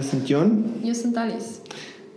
Eu 0.00 0.06
sunt 0.06 0.28
Ion. 0.28 0.64
Eu 0.84 0.92
sunt 0.92 1.16
Alice. 1.16 1.44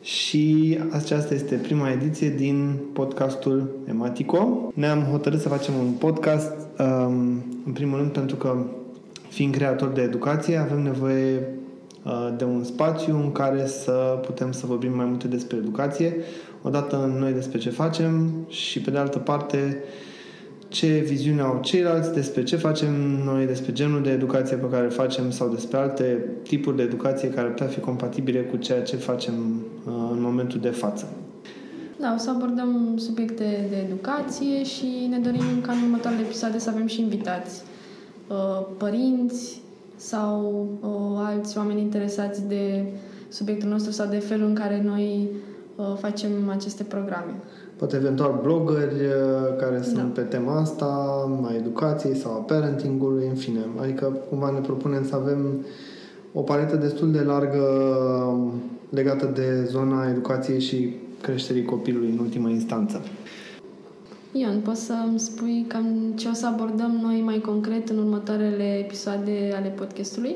Și 0.02 0.78
aceasta 0.92 1.34
este 1.34 1.56
prima 1.56 1.92
ediție 1.92 2.30
din 2.30 2.80
podcastul 2.94 3.80
Ematico. 3.90 4.72
Ne-am 4.76 5.02
hotărât 5.02 5.42
să 5.42 5.50
facem 5.50 5.74
un 5.74 5.92
podcast, 5.92 6.52
um, 6.80 7.44
în 7.66 7.72
primul 7.74 7.98
rând 7.98 8.12
pentru 8.12 8.36
că, 8.36 8.66
fiind 9.30 9.54
creator 9.56 9.90
de 9.90 10.02
educație, 10.02 10.58
avem 10.58 10.82
nevoie 10.82 11.48
uh, 12.04 12.34
de 12.38 12.44
un 12.44 12.64
spațiu 12.64 13.16
în 13.16 13.32
care 13.32 13.66
să 13.66 14.20
putem 14.26 14.52
să 14.52 14.66
vorbim 14.66 14.96
mai 14.96 15.06
multe 15.06 15.28
despre 15.28 15.58
educație, 15.58 16.16
odată 16.62 17.16
noi 17.20 17.32
despre 17.32 17.58
ce 17.58 17.70
facem 17.70 18.32
și, 18.48 18.82
pe 18.82 18.92
de 18.92 18.98
altă 18.98 19.20
parte, 19.20 19.84
ce 20.74 21.04
viziune 21.06 21.42
au 21.42 21.60
ceilalți, 21.62 22.14
despre 22.14 22.44
ce 22.44 22.56
facem 22.56 22.94
noi, 23.26 23.46
despre 23.46 23.72
genul 23.72 24.02
de 24.02 24.10
educație 24.10 24.56
pe 24.58 24.70
care 24.70 24.84
îl 24.84 24.92
facem 24.92 25.32
sau 25.32 25.50
despre 25.50 25.78
alte 25.78 26.26
tipuri 26.44 26.76
de 26.76 26.84
educație 26.84 27.30
care 27.30 27.46
ar 27.46 27.52
putea 27.52 27.68
fi 27.68 27.80
compatibile 27.80 28.40
cu 28.40 28.58
ceea 28.58 28.82
ce 28.82 28.96
facem 28.96 29.34
uh, 29.34 29.94
în 30.12 30.22
momentul 30.22 30.60
de 30.60 30.70
față. 30.70 31.08
Da, 32.00 32.14
o 32.16 32.18
să 32.18 32.30
abordăm 32.30 32.98
subiecte 32.98 33.68
de 33.70 33.76
educație 33.76 34.64
și 34.64 35.08
ne 35.10 35.18
dorim 35.18 35.62
ca 35.62 35.72
în 35.72 35.82
următoarele 35.84 36.22
episoade 36.22 36.58
să 36.58 36.70
avem 36.70 36.88
și 36.88 37.02
invitați, 37.02 37.62
uh, 38.28 38.66
părinți 38.78 39.62
sau 39.96 40.68
uh, 40.82 41.26
alți 41.26 41.58
oameni 41.58 41.82
interesați 41.82 42.48
de 42.48 42.84
subiectul 43.30 43.70
nostru 43.70 43.92
sau 43.92 44.08
de 44.08 44.20
felul 44.20 44.48
în 44.48 44.54
care 44.56 44.82
noi 44.86 45.30
facem 46.00 46.50
aceste 46.50 46.84
programe 46.84 47.34
poate 47.76 47.96
eventual 47.96 48.40
blogări 48.42 48.94
uh, 48.94 49.56
care 49.58 49.82
sunt 49.82 49.96
da. 49.96 50.22
pe 50.22 50.22
tema 50.22 50.60
asta, 50.60 50.86
a 51.44 51.56
educației 51.56 52.16
sau 52.16 52.32
a 52.32 52.36
parentingului, 52.38 53.28
în 53.28 53.36
fine. 53.36 53.60
Adică 53.82 54.06
cumva 54.30 54.50
ne 54.50 54.60
propunem 54.60 55.06
să 55.06 55.16
avem 55.16 55.66
o 56.34 56.42
paletă 56.42 56.76
destul 56.76 57.12
de 57.12 57.22
largă 57.22 57.62
um, 58.32 58.52
legată 58.90 59.32
de 59.36 59.64
zona 59.64 60.10
educației 60.10 60.60
și 60.60 60.96
creșterii 61.22 61.66
copilului 61.66 62.10
în 62.10 62.18
ultima 62.18 62.50
instanță. 62.50 63.02
Ion, 64.32 64.60
poți 64.60 64.82
să 64.82 64.94
îmi 65.08 65.20
spui 65.20 65.66
cam 65.68 66.14
ce 66.16 66.28
o 66.28 66.34
să 66.34 66.48
abordăm 66.48 67.00
noi 67.02 67.22
mai 67.26 67.40
concret 67.40 67.90
în 67.90 67.98
următoarele 67.98 68.78
episoade 68.80 69.54
ale 69.56 69.68
podcastului? 69.68 70.36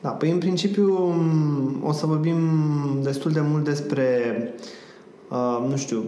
Da, 0.00 0.08
păi 0.08 0.30
în 0.30 0.38
principiu 0.38 1.06
um, 1.06 1.82
o 1.84 1.92
să 1.92 2.06
vorbim 2.06 2.36
destul 3.02 3.30
de 3.30 3.40
mult 3.40 3.64
despre, 3.64 4.08
uh, 5.30 5.66
nu 5.68 5.76
știu, 5.76 6.04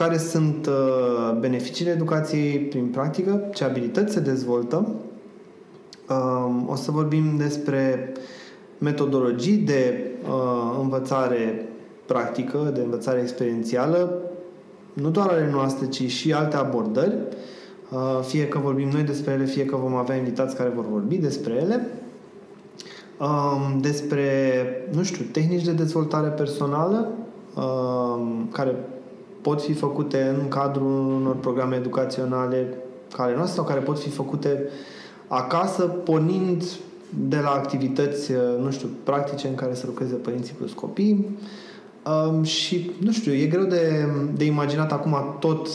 care 0.00 0.18
sunt 0.18 0.66
uh, 0.66 1.36
beneficiile 1.38 1.90
educației 1.90 2.58
prin 2.58 2.86
practică, 2.86 3.48
ce 3.54 3.64
abilități 3.64 4.12
se 4.12 4.20
dezvoltă. 4.20 4.94
Um, 6.08 6.68
o 6.68 6.74
să 6.74 6.90
vorbim 6.90 7.36
despre 7.36 8.12
metodologii 8.78 9.56
de 9.56 10.10
uh, 10.28 10.78
învățare 10.80 11.68
practică, 12.06 12.70
de 12.74 12.80
învățare 12.80 13.20
experiențială, 13.20 14.22
nu 14.92 15.10
doar 15.10 15.28
ale 15.28 15.50
noastre, 15.50 15.88
ci 15.88 16.10
și 16.10 16.32
alte 16.32 16.56
abordări, 16.56 17.14
uh, 17.90 18.24
fie 18.26 18.48
că 18.48 18.58
vorbim 18.58 18.88
noi 18.88 19.02
despre 19.02 19.32
ele, 19.32 19.44
fie 19.44 19.64
că 19.64 19.76
vom 19.76 19.94
avea 19.94 20.16
invitați 20.16 20.56
care 20.56 20.68
vor 20.68 20.86
vorbi 20.90 21.16
despre 21.16 21.52
ele, 21.52 21.86
um, 23.18 23.80
despre, 23.80 24.26
nu 24.92 25.02
știu, 25.02 25.24
tehnici 25.32 25.64
de 25.64 25.72
dezvoltare 25.72 26.28
personală, 26.28 27.08
um, 27.56 28.48
care 28.52 28.74
pot 29.40 29.62
fi 29.62 29.72
făcute 29.72 30.36
în 30.40 30.48
cadrul 30.48 31.12
unor 31.20 31.36
programe 31.36 31.76
educaționale 31.76 32.74
care 33.16 33.34
noastre 33.34 33.54
sau 33.54 33.64
care 33.64 33.80
pot 33.80 33.98
fi 33.98 34.08
făcute 34.08 34.68
acasă, 35.28 35.82
pornind 35.82 36.64
de 37.28 37.36
la 37.36 37.50
activități, 37.50 38.32
nu 38.60 38.70
știu, 38.70 38.88
practice 39.04 39.48
în 39.48 39.54
care 39.54 39.74
să 39.74 39.86
lucreze 39.86 40.14
părinții 40.14 40.54
plus 40.54 40.72
copii. 40.72 41.38
Um, 42.06 42.42
și, 42.42 42.90
nu 42.98 43.12
știu, 43.12 43.32
e 43.32 43.46
greu 43.46 43.64
de, 43.64 44.06
de 44.36 44.44
imaginat 44.44 44.92
acum 44.92 45.36
tot 45.38 45.68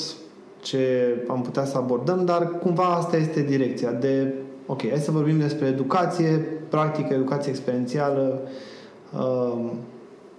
ce 0.62 1.16
am 1.28 1.42
putea 1.42 1.66
să 1.66 1.78
abordăm, 1.78 2.26
dar 2.26 2.50
cumva 2.50 2.84
asta 2.84 3.18
este 3.18 3.42
direcția 3.42 3.92
de, 3.92 4.34
ok, 4.66 4.90
hai 4.90 5.00
să 5.00 5.12
vorbim 5.12 5.40
despre 5.40 5.66
educație, 5.66 6.28
practică, 6.70 7.14
educație 7.14 7.52
experiențială, 7.52 8.42
um, 9.20 9.72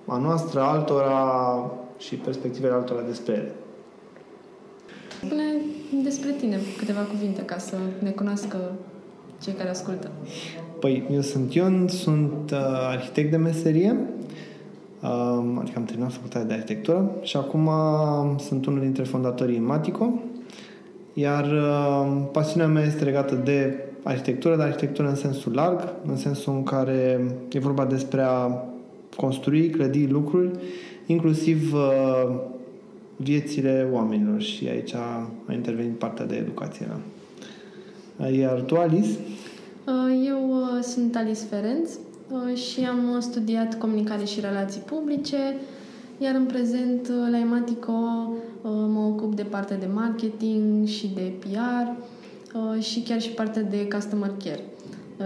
a 0.06 0.18
noastră, 0.18 0.60
altora, 0.60 1.70
și 1.98 2.14
perspectivele 2.14 2.72
altora 2.72 3.02
despre 3.06 3.32
ele. 3.32 3.52
Spune 5.24 5.42
despre 6.02 6.30
tine 6.30 6.58
câteva 6.78 7.00
cuvinte 7.00 7.42
ca 7.42 7.58
să 7.58 7.76
ne 8.02 8.10
cunoască 8.10 8.72
cei 9.42 9.52
care 9.52 9.68
ascultă. 9.68 10.10
Păi, 10.80 11.08
eu 11.12 11.20
sunt 11.20 11.54
Ion, 11.54 11.88
sunt 11.88 12.50
uh, 12.52 12.58
arhitect 12.90 13.30
de 13.30 13.36
meserie, 13.36 13.96
uh, 15.02 15.58
adică 15.58 15.78
am 15.78 15.84
terminat 15.84 16.12
facultatea 16.12 16.46
de 16.46 16.52
arhitectură 16.52 17.10
și 17.22 17.36
acum 17.36 17.66
uh, 17.66 18.40
sunt 18.40 18.66
unul 18.66 18.80
dintre 18.80 19.02
fondatorii 19.02 19.58
Matico, 19.58 20.12
iar 21.12 21.44
uh, 21.44 22.22
pasiunea 22.32 22.68
mea 22.68 22.84
este 22.84 23.04
legată 23.04 23.34
de 23.34 23.84
arhitectură, 24.02 24.56
dar 24.56 24.66
arhitectură 24.66 25.08
în 25.08 25.14
sensul 25.14 25.54
larg, 25.54 25.92
în 26.06 26.16
sensul 26.16 26.52
în 26.52 26.62
care 26.62 27.20
e 27.52 27.58
vorba 27.58 27.84
despre 27.84 28.20
a 28.20 28.64
construi, 29.16 29.70
clădi 29.70 30.06
lucruri 30.06 30.50
inclusiv 31.06 31.74
uh, 31.74 32.40
viețile 33.16 33.88
oamenilor 33.92 34.40
și 34.40 34.68
aici 34.68 34.94
a, 34.94 35.30
a 35.46 35.52
intervenit 35.52 35.98
partea 35.98 36.26
de 36.26 36.36
educație. 36.36 36.86
Da. 38.16 38.28
Iar 38.28 38.60
tu, 38.60 38.76
Alice? 38.76 39.08
Uh, 39.86 40.24
eu 40.26 40.50
uh, 40.50 40.82
sunt 40.82 41.16
Alice 41.16 41.40
Ferenț 41.50 41.90
uh, 42.30 42.56
și 42.56 42.80
am 42.80 43.20
studiat 43.20 43.78
comunicare 43.78 44.24
și 44.24 44.40
relații 44.40 44.80
publice, 44.80 45.56
iar 46.18 46.34
în 46.34 46.44
prezent 46.44 47.08
la 47.30 47.38
Ematico 47.38 47.92
mă 48.62 49.06
ocup 49.08 49.34
de 49.34 49.42
partea 49.42 49.76
de 49.76 49.88
marketing 49.94 50.86
și 50.86 51.10
de 51.14 51.32
PR 51.38 52.04
și 52.80 53.00
chiar 53.00 53.20
și 53.20 53.30
partea 53.30 53.62
de 53.62 53.88
customer 53.88 54.32
care, 54.44 54.60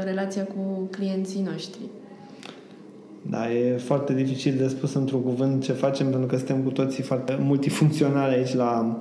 relația 0.04 0.44
cu 0.44 0.88
clienții 0.90 1.42
noștri. 1.50 1.80
Da, 3.22 3.52
e 3.52 3.76
foarte 3.76 4.14
dificil 4.14 4.54
de 4.56 4.68
spus 4.68 4.94
într-un 4.94 5.22
cuvânt 5.22 5.62
ce 5.62 5.72
facem, 5.72 6.10
pentru 6.10 6.28
că 6.28 6.36
suntem 6.36 6.62
cu 6.62 6.70
toții 6.70 7.02
foarte 7.02 7.38
multifuncționale 7.40 8.34
aici 8.34 8.54
la, 8.54 9.00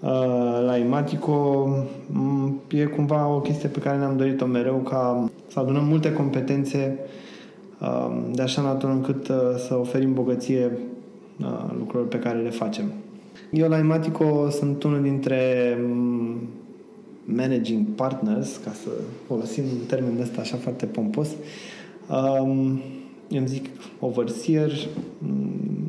uh, 0.00 0.64
la 0.66 0.76
Imatico. 0.76 1.68
Mm, 2.06 2.60
e 2.68 2.84
cumva 2.84 3.26
o 3.26 3.40
chestie 3.40 3.68
pe 3.68 3.78
care 3.78 3.98
ne-am 3.98 4.16
dorit-o 4.16 4.46
mereu, 4.46 4.76
ca 4.76 5.30
să 5.46 5.58
adunăm 5.58 5.84
multe 5.84 6.12
competențe 6.12 6.98
uh, 7.80 8.22
de 8.32 8.42
așa 8.42 8.62
natură 8.62 8.92
încât 8.92 9.28
uh, 9.28 9.36
să 9.66 9.74
oferim 9.74 10.14
bogăție 10.14 10.78
lucrurilor 11.78 12.08
pe 12.08 12.18
care 12.18 12.38
le 12.38 12.50
facem. 12.50 12.92
Eu 13.50 13.68
la 13.68 13.78
Imatico 13.78 14.48
sunt 14.50 14.82
unul 14.82 15.02
dintre 15.02 15.38
mm, 15.86 16.38
managing 17.24 17.86
partners, 17.86 18.56
ca 18.56 18.70
să 18.70 18.88
folosim 19.26 19.62
un 19.62 19.86
termen 19.86 20.20
ăsta 20.20 20.40
așa 20.40 20.56
foarte 20.56 20.86
pompos. 20.86 21.28
Um, 22.40 22.80
îmi 23.30 23.46
zic 23.46 23.66
overseer, 24.00 24.72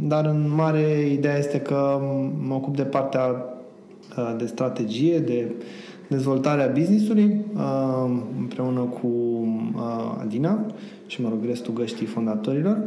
dar 0.07 0.25
în 0.25 0.51
mare 0.55 1.09
ideea 1.11 1.37
este 1.37 1.59
că 1.59 2.01
mă 2.47 2.53
ocup 2.53 2.75
de 2.75 2.83
partea 2.83 3.45
de 4.37 4.45
strategie, 4.45 5.19
de 5.19 5.51
dezvoltarea 6.07 6.67
business-ului 6.67 7.41
împreună 8.39 8.79
cu 8.79 9.07
Adina 10.21 10.65
și, 11.05 11.21
mă 11.21 11.29
rog, 11.29 11.39
restul 11.45 11.73
găștii 11.73 12.05
fondatorilor. 12.05 12.77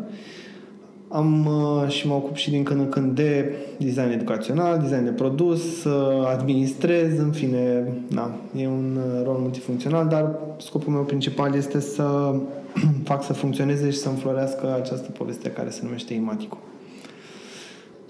Am 1.08 1.48
și 1.88 2.06
mă 2.06 2.14
ocup 2.14 2.34
și 2.34 2.50
din 2.50 2.62
când 2.62 2.80
în 2.80 2.88
când 2.88 3.14
de 3.14 3.54
design 3.78 4.10
educațional, 4.10 4.78
design 4.78 5.04
de 5.04 5.10
produs, 5.10 5.86
administrez, 6.32 7.18
în 7.18 7.30
fine, 7.30 7.92
da, 8.14 8.34
e 8.56 8.66
un 8.66 8.98
rol 9.24 9.36
multifuncțional, 9.40 10.06
dar 10.08 10.38
scopul 10.56 10.92
meu 10.92 11.02
principal 11.02 11.54
este 11.54 11.80
să 11.80 12.34
fac 13.10 13.24
să 13.24 13.32
funcționeze 13.32 13.90
și 13.90 13.98
să 13.98 14.08
înflorească 14.08 14.74
această 14.74 15.10
poveste 15.10 15.50
care 15.50 15.70
se 15.70 15.80
numește 15.82 16.14
Ematico. 16.14 16.58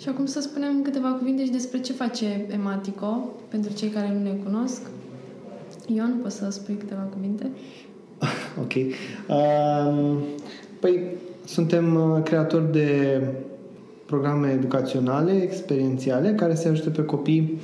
Și 0.00 0.08
acum 0.08 0.26
să 0.26 0.40
spunem 0.40 0.82
câteva 0.82 1.08
cuvinte 1.08 1.44
și 1.44 1.50
despre 1.50 1.80
ce 1.80 1.92
face 1.92 2.46
Ematico, 2.50 3.34
pentru 3.48 3.72
cei 3.72 3.88
care 3.88 4.12
nu 4.12 4.22
ne 4.22 4.30
cunosc. 4.44 4.80
Ion, 5.86 6.18
poți 6.22 6.36
să 6.36 6.50
spui 6.50 6.74
câteva 6.74 7.00
cuvinte? 7.00 7.50
ok. 8.62 8.72
Um, 9.28 10.18
păi, 10.80 11.02
suntem 11.44 11.94
uh, 11.94 12.22
creatori 12.22 12.72
de 12.72 13.20
programe 14.06 14.50
educaționale, 14.50 15.42
experiențiale, 15.42 16.34
care 16.34 16.54
se 16.54 16.68
ajută 16.68 16.90
pe 16.90 17.04
copii 17.04 17.60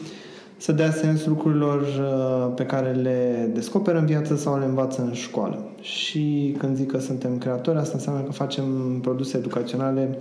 să 0.65 0.73
dea 0.73 0.91
sens 0.91 1.27
lucrurilor 1.27 1.81
uh, 1.81 2.53
pe 2.55 2.65
care 2.65 2.93
le 2.93 3.51
descoperă 3.53 3.99
în 3.99 4.07
viață 4.07 4.37
sau 4.37 4.59
le 4.59 4.65
învață 4.65 5.03
în 5.03 5.13
școală. 5.13 5.65
Și 5.81 6.55
când 6.59 6.77
zic 6.77 6.91
că 6.91 6.99
suntem 6.99 7.39
creatori, 7.39 7.79
asta 7.79 7.93
înseamnă 7.95 8.23
că 8.23 8.33
facem 8.33 8.65
produse 9.01 9.37
educaționale 9.37 10.19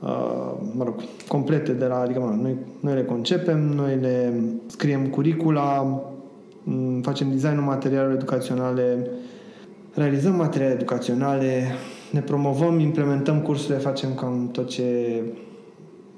uh, 0.00 0.52
mă 0.76 0.84
rog, 0.84 0.94
complete 1.28 1.72
de 1.72 1.84
la, 1.84 2.00
adică 2.00 2.20
mă 2.20 2.26
rog, 2.26 2.38
noi, 2.40 2.56
noi 2.80 2.94
le 2.94 3.04
concepem, 3.04 3.60
noi 3.60 3.96
le 4.00 4.42
scriem 4.66 5.06
curicula, 5.06 6.02
mm, 6.62 7.00
facem 7.02 7.30
designul 7.30 7.64
materialelor 7.64 8.14
educaționale, 8.14 9.10
realizăm 9.94 10.34
materiale 10.34 10.72
educaționale, 10.72 11.64
ne 12.10 12.20
promovăm, 12.20 12.78
implementăm 12.78 13.40
cursurile, 13.40 13.78
facem 13.78 14.14
cam 14.14 14.48
tot 14.52 14.68
ce 14.68 15.22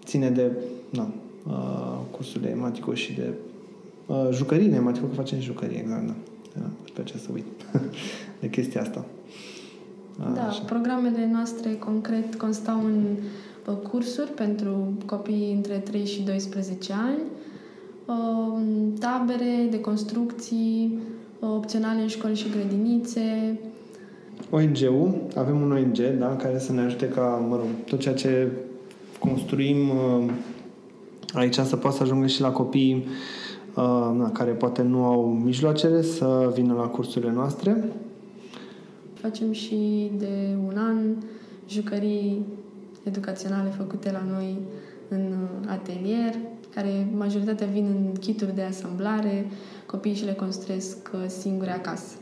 ține 0.04 0.30
de 0.30 0.50
na, 0.90 1.08
uh, 1.46 1.93
cursurile 2.14 2.50
Ematico 2.50 2.94
și 2.94 3.12
de 3.12 3.32
uh, 4.06 4.28
jucării 4.32 4.72
Ematico, 4.72 5.06
că 5.06 5.14
facem 5.14 5.38
și 5.38 5.44
jucării, 5.44 5.78
exact, 5.78 6.06
da. 6.06 6.14
da 6.54 6.66
pe 6.94 7.02
ce 7.02 7.18
să 7.18 7.28
uit 7.32 7.44
de 8.40 8.48
chestia 8.48 8.80
asta. 8.80 9.04
Da, 10.34 10.46
Așa. 10.46 10.62
programele 10.62 11.28
noastre 11.32 11.74
concret 11.74 12.34
constau 12.34 12.84
în 12.84 13.02
uh, 13.68 13.76
cursuri 13.90 14.30
pentru 14.30 14.92
copii 15.06 15.52
între 15.54 15.76
3 15.76 16.06
și 16.06 16.22
12 16.22 16.92
ani, 16.92 17.22
uh, 18.06 18.62
tabere 18.98 19.66
de 19.70 19.80
construcții, 19.80 20.98
uh, 21.38 21.48
opționale 21.48 22.00
în 22.00 22.08
școli 22.08 22.36
și 22.36 22.50
grădinițe. 22.50 23.58
ONG-ul, 24.50 25.22
avem 25.36 25.60
un 25.60 25.72
ONG, 25.72 26.18
da, 26.18 26.36
care 26.36 26.58
să 26.58 26.72
ne 26.72 26.80
ajute 26.80 27.08
ca, 27.08 27.46
mă 27.48 27.56
rog, 27.56 27.66
tot 27.86 27.98
ceea 27.98 28.14
ce 28.14 28.48
construim 29.18 29.76
aici 31.34 31.54
să 31.54 31.76
poată 31.76 31.96
să 31.96 32.02
ajungă 32.02 32.26
și 32.26 32.40
la 32.40 32.50
copii 32.50 33.06
na, 34.16 34.30
care 34.32 34.50
poate 34.50 34.82
nu 34.82 35.04
au 35.04 35.40
mijloacele 35.44 36.02
să 36.02 36.52
vină 36.54 36.74
la 36.74 36.86
cursurile 36.86 37.32
noastre 37.32 37.84
Facem 39.24 39.52
și 39.52 40.10
de 40.18 40.56
un 40.66 40.76
an 40.76 40.96
jucării 41.68 42.42
educaționale 43.02 43.68
făcute 43.68 44.10
la 44.10 44.22
noi 44.32 44.58
în 45.08 45.20
uh, 45.20 45.68
atelier, 45.68 46.34
care 46.74 47.08
majoritatea 47.16 47.66
vin 47.66 47.84
în 47.84 48.12
kituri 48.20 48.54
de 48.54 48.62
asamblare, 48.62 49.46
copiii 49.86 50.14
și 50.14 50.24
le 50.24 50.32
construiesc 50.32 51.10
uh, 51.14 51.24
singuri 51.26 51.70
acasă. 51.70 52.14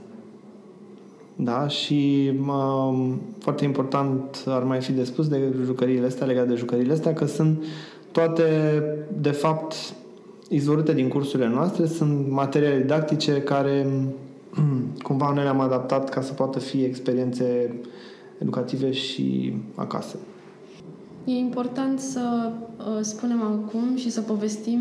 Da, 1.37 1.69
și 1.69 2.33
mă, 2.39 2.95
foarte 3.39 3.65
important 3.65 4.45
ar 4.47 4.63
mai 4.63 4.81
fi 4.81 4.93
de 4.93 5.05
spus 5.05 5.29
de 5.29 5.55
jucăriile 5.65 6.07
astea, 6.07 6.27
legate 6.27 6.49
de 6.49 6.55
jucăriile 6.55 6.93
astea, 6.93 7.13
că 7.13 7.27
sunt 7.27 7.65
toate, 8.13 8.83
de 9.21 9.31
fapt, 9.31 9.75
izvorâte 10.49 10.93
din 10.93 11.09
cursurile 11.09 11.49
noastre, 11.49 11.87
sunt 11.87 12.31
materiale 12.31 12.81
didactice 12.81 13.43
care 13.43 13.87
cumva 15.07 15.33
noi 15.35 15.43
le-am 15.43 15.61
adaptat 15.61 16.09
ca 16.09 16.21
să 16.21 16.33
poată 16.33 16.59
fi 16.59 16.85
experiențe 16.85 17.75
educative 18.39 18.91
și 18.91 19.55
acasă. 19.75 20.17
E 21.25 21.33
important 21.33 22.01
să 22.01 22.51
uh, 22.79 22.99
spunem 23.01 23.43
acum 23.43 23.97
și 23.97 24.11
să 24.11 24.21
povestim 24.21 24.81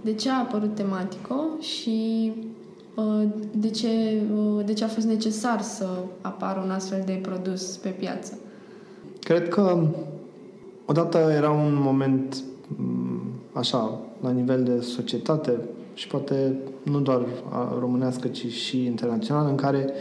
de 0.00 0.12
ce 0.12 0.30
a 0.30 0.38
apărut 0.38 0.74
tematico 0.74 1.44
și 1.60 2.32
uh, 2.94 3.28
de, 3.52 3.70
ce, 3.70 4.22
uh, 4.36 4.64
de 4.64 4.72
ce 4.72 4.84
a 4.84 4.88
fost 4.88 5.06
necesar 5.06 5.60
să 5.60 5.86
apară 6.20 6.62
un 6.64 6.70
astfel 6.70 7.02
de 7.06 7.18
produs 7.22 7.76
pe 7.76 7.88
piață. 7.88 8.38
Cred 9.20 9.48
că 9.48 9.86
odată 10.90 11.18
era 11.36 11.50
un 11.50 11.78
moment 11.80 12.42
mm, 12.76 13.20
așa, 13.52 14.00
la 14.20 14.30
nivel 14.30 14.62
de 14.62 14.80
societate, 14.80 15.58
și 15.94 16.06
poate 16.06 16.56
nu 16.82 17.00
doar 17.00 17.26
românească, 17.78 18.28
ci 18.28 18.46
și 18.46 18.84
internațională, 18.84 19.48
în 19.48 19.54
care 19.54 19.92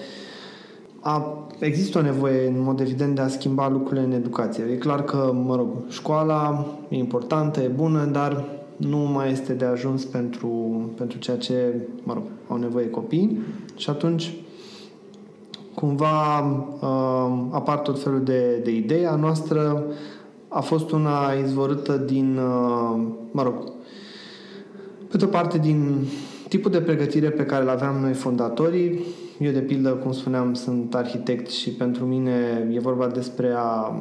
a, 1.00 1.48
există 1.60 1.98
o 1.98 2.02
nevoie, 2.02 2.48
în 2.48 2.62
mod 2.62 2.80
evident, 2.80 3.16
de 3.16 3.22
a 3.22 3.28
schimba 3.28 3.70
lucrurile 3.70 4.06
în 4.06 4.12
educație. 4.12 4.64
E 4.64 4.76
clar 4.76 5.04
că, 5.04 5.32
mă 5.46 5.56
rog, 5.56 5.68
școala 5.90 6.66
e 6.90 6.98
importantă, 6.98 7.62
e 7.62 7.68
bună, 7.68 8.06
dar 8.06 8.46
nu 8.78 8.98
mai 8.98 9.32
este 9.32 9.54
de 9.54 9.66
ajuns 9.66 10.06
pentru, 10.06 10.50
pentru 10.98 11.18
ceea 11.18 11.38
ce, 11.38 11.88
mă 12.04 12.14
rog, 12.14 12.24
au 12.48 12.58
nevoie 12.58 12.90
copii 12.90 13.40
și 13.76 13.90
atunci 13.90 14.34
cumva 15.74 16.40
uh, 16.40 17.48
apar 17.50 17.80
tot 17.80 18.04
felul 18.04 18.24
de, 18.24 18.62
de 18.64 18.76
idei. 18.76 19.06
A 19.06 19.16
noastră 19.16 19.84
a 20.58 20.62
fost 20.62 20.92
una 20.92 21.34
izvorâtă 21.44 21.98
din, 21.98 22.38
uh, 22.38 23.02
mă 23.32 23.44
rog, 23.44 23.72
pe 25.10 25.18
de 25.18 25.26
o 25.26 25.28
parte, 25.28 25.58
din 25.58 26.06
tipul 26.50 26.72
de 26.72 26.82
pregătire 26.82 27.30
pe 27.30 27.46
care 27.46 27.64
îl 27.64 27.70
aveam 27.70 27.96
noi 27.96 28.14
fondatorii, 28.14 29.00
eu, 29.40 29.52
de 29.52 29.60
pildă, 29.60 29.90
cum 29.90 30.12
spuneam, 30.12 30.54
sunt 30.54 30.96
arhitect 30.96 31.50
și 31.50 31.70
pentru 31.70 32.06
mine 32.06 32.68
e 32.72 32.80
vorba 32.80 33.08
despre 33.08 33.54
a, 33.56 33.96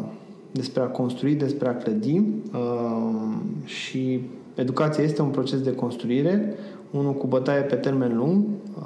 despre 0.50 0.82
a 0.82 0.86
construi, 0.86 1.34
despre 1.34 1.68
a 1.68 1.76
clădi 1.76 2.22
uh, 2.52 3.36
și 3.64 4.20
educația 4.54 5.04
este 5.04 5.22
un 5.22 5.30
proces 5.30 5.60
de 5.60 5.74
construire, 5.74 6.54
unul 6.90 7.14
cu 7.14 7.26
bătaie 7.26 7.62
pe 7.62 7.74
termen 7.74 8.16
lung, 8.16 8.44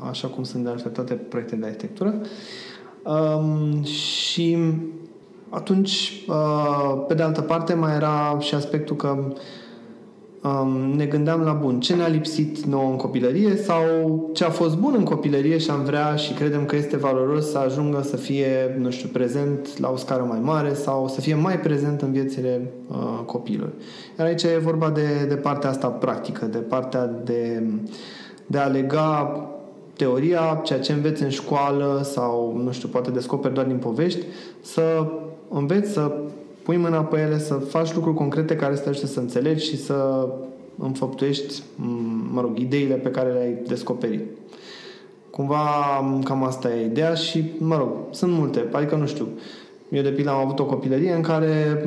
așa 0.08 0.28
cum 0.28 0.42
sunt 0.42 0.64
de 0.64 0.70
altfel 0.70 0.90
toate 0.90 1.14
proiectele 1.14 1.60
de 1.60 1.66
arhitectură. 1.66 2.20
Uh, 3.04 3.84
și 3.84 4.56
atunci, 5.50 6.24
uh, 6.28 7.04
pe 7.08 7.14
de 7.14 7.22
altă 7.22 7.40
parte, 7.40 7.74
mai 7.74 7.94
era 7.94 8.36
și 8.38 8.54
aspectul 8.54 8.96
că 8.96 9.16
uh, 9.28 9.36
um, 10.42 10.92
ne 10.96 11.04
gândeam 11.04 11.40
la 11.40 11.52
bun, 11.52 11.80
ce 11.80 11.94
ne-a 11.94 12.06
lipsit 12.06 12.64
nouă 12.64 12.90
în 12.90 12.96
copilărie 12.96 13.56
sau 13.56 13.84
ce 14.32 14.44
a 14.44 14.50
fost 14.50 14.76
bun 14.76 14.94
în 14.96 15.04
copilărie 15.04 15.58
și 15.58 15.70
am 15.70 15.84
vrea 15.84 16.14
și 16.14 16.32
credem 16.32 16.64
că 16.64 16.76
este 16.76 16.96
valoros 16.96 17.50
să 17.50 17.58
ajungă 17.58 18.02
să 18.02 18.16
fie, 18.16 18.76
nu 18.78 18.90
știu, 18.90 19.08
prezent 19.08 19.78
la 19.78 19.90
o 19.90 19.96
scară 19.96 20.22
mai 20.28 20.40
mare 20.42 20.74
sau 20.74 21.08
să 21.08 21.20
fie 21.20 21.34
mai 21.34 21.60
prezent 21.60 22.02
în 22.02 22.12
viețile 22.12 22.70
uh, 22.88 22.96
copilor. 23.26 23.72
Iar 24.18 24.26
aici 24.26 24.42
e 24.42 24.60
vorba 24.62 24.90
de, 24.90 25.26
de 25.28 25.36
partea 25.36 25.70
asta 25.70 25.88
practică, 25.88 26.44
de 26.44 26.58
partea 26.58 27.06
de, 27.24 27.62
de 28.46 28.58
a 28.58 28.66
lega 28.66 29.44
teoria, 29.96 30.60
ceea 30.64 30.80
ce 30.80 30.92
înveți 30.92 31.22
în 31.22 31.28
școală 31.28 32.00
sau, 32.04 32.60
nu 32.64 32.72
știu, 32.72 32.88
poate 32.88 33.10
descoperi 33.10 33.54
doar 33.54 33.66
din 33.66 33.76
povești, 33.76 34.24
să 34.62 34.82
înveți 35.50 35.92
să 35.92 36.12
pui 36.62 36.76
mâna 36.76 37.00
pe 37.00 37.20
ele, 37.20 37.38
să 37.38 37.54
faci 37.54 37.94
lucruri 37.94 38.16
concrete 38.16 38.56
care 38.56 38.74
să 38.74 38.82
te 38.82 38.88
ajute 38.88 39.06
să 39.06 39.20
înțelegi 39.20 39.64
și 39.64 39.76
să 39.76 40.28
înfăptuiești, 40.78 41.62
mă 42.32 42.40
rog, 42.40 42.58
ideile 42.58 42.94
pe 42.94 43.10
care 43.10 43.32
le-ai 43.32 43.62
descoperit. 43.66 44.22
Cumva 45.30 45.58
cam 46.24 46.44
asta 46.44 46.74
e 46.74 46.84
ideea 46.84 47.14
și, 47.14 47.44
mă 47.58 47.76
rog, 47.76 47.88
sunt 48.10 48.32
multe. 48.32 48.68
Adică, 48.72 48.96
nu 48.96 49.06
știu, 49.06 49.28
eu 49.90 50.02
de 50.02 50.08
pildă 50.08 50.30
am 50.30 50.38
avut 50.38 50.58
o 50.58 50.64
copilărie 50.64 51.12
în 51.12 51.20
care 51.20 51.82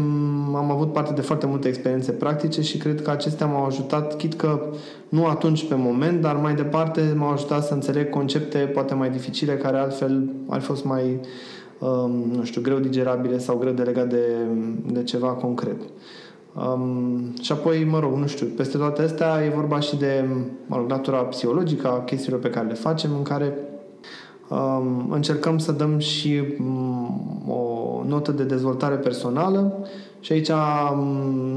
am 0.55 0.71
avut 0.71 0.93
parte 0.93 1.13
de 1.13 1.21
foarte 1.21 1.45
multe 1.45 1.67
experiențe 1.67 2.11
practice 2.11 2.61
și 2.61 2.77
cred 2.77 3.01
că 3.01 3.09
acestea 3.09 3.45
m-au 3.45 3.65
ajutat, 3.65 4.17
chit 4.17 4.33
că 4.33 4.65
nu 5.09 5.25
atunci 5.25 5.67
pe 5.67 5.75
moment, 5.75 6.21
dar 6.21 6.35
mai 6.35 6.55
departe 6.55 7.13
m-au 7.15 7.31
ajutat 7.31 7.65
să 7.65 7.73
înțeleg 7.73 8.09
concepte 8.09 8.57
poate 8.57 8.93
mai 8.93 9.09
dificile 9.09 9.53
care 9.53 9.77
altfel 9.77 10.29
ar 10.49 10.59
fi 10.59 10.65
fost 10.65 10.85
mai 10.85 11.19
um, 11.79 12.11
nu 12.11 12.43
știu, 12.43 12.61
greu 12.61 12.79
digerabile 12.79 13.37
sau 13.37 13.57
greu 13.57 13.73
de 13.73 13.83
legat 13.83 14.09
de, 14.09 14.25
de 14.91 15.03
ceva 15.03 15.27
concret. 15.27 15.81
Um, 16.55 17.33
și 17.41 17.51
apoi, 17.51 17.83
mă 17.83 17.99
rog, 17.99 18.13
nu 18.13 18.27
știu, 18.27 18.45
peste 18.45 18.77
toate 18.77 19.01
astea 19.01 19.45
e 19.45 19.49
vorba 19.55 19.79
și 19.79 19.95
de, 19.95 20.25
mă 20.65 20.75
rog, 20.75 20.89
natura 20.89 21.17
psihologică 21.17 21.87
a 21.87 22.03
chestiilor 22.03 22.39
pe 22.39 22.49
care 22.49 22.67
le 22.67 22.73
facem, 22.73 23.11
în 23.15 23.23
care 23.23 23.57
um, 24.49 25.11
încercăm 25.11 25.57
să 25.57 25.71
dăm 25.71 25.97
și 25.97 26.43
um, 26.59 27.43
o 27.47 28.03
notă 28.07 28.31
de 28.31 28.43
dezvoltare 28.43 28.95
personală 28.95 29.87
și 30.23 30.31
aici, 30.31 30.51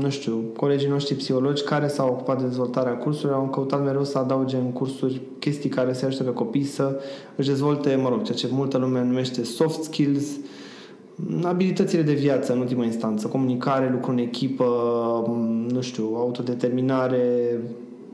nu 0.00 0.10
știu, 0.10 0.44
colegii 0.56 0.88
noștri 0.88 1.14
psihologi 1.14 1.62
care 1.62 1.88
s-au 1.88 2.08
ocupat 2.08 2.38
de 2.38 2.46
dezvoltarea 2.46 2.96
cursurilor 2.96 3.40
au 3.40 3.48
căutat 3.48 3.84
mereu 3.84 4.04
să 4.04 4.18
adauge 4.18 4.56
în 4.56 4.72
cursuri 4.72 5.20
chestii 5.38 5.70
care 5.70 5.92
se 5.92 6.06
ajută 6.06 6.22
pe 6.22 6.32
copii 6.32 6.64
să 6.64 7.00
își 7.36 7.48
dezvolte, 7.48 7.94
mă 7.94 8.08
rog, 8.08 8.22
ceea 8.22 8.36
ce 8.36 8.48
multă 8.50 8.78
lume 8.78 9.04
numește 9.04 9.44
soft 9.44 9.82
skills, 9.82 10.26
abilitățile 11.42 12.02
de 12.02 12.12
viață 12.12 12.52
în 12.52 12.58
ultima 12.58 12.84
instanță, 12.84 13.26
comunicare, 13.26 13.90
lucru 13.90 14.10
în 14.10 14.18
echipă, 14.18 14.64
nu 15.68 15.80
știu, 15.80 16.14
autodeterminare, 16.14 17.58